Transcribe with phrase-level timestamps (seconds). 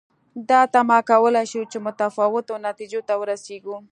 [0.49, 3.75] دا تمه کولای شو چې متفاوتو نتیجو ته ورسېږو.